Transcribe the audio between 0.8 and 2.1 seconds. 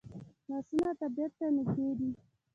طبیعت ته نږدې دي